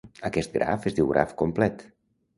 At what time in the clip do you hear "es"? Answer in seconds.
0.91-0.97